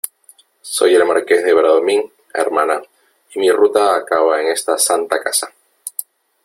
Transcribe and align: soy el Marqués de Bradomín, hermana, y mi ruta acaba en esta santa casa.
soy 0.75 0.95
el 0.95 1.05
Marqués 1.05 1.43
de 1.45 1.53
Bradomín, 1.53 2.11
hermana, 2.33 2.81
y 3.35 3.37
mi 3.37 3.51
ruta 3.51 3.95
acaba 3.97 4.41
en 4.41 4.47
esta 4.47 4.75
santa 4.75 5.21
casa. 5.21 5.53